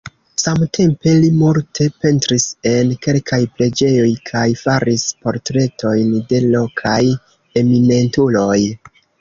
[0.43, 6.99] Samtempe li multe pentris en kelkaj preĝejoj kaj faris portretojn de lokaj
[7.63, 8.61] eminentuloj.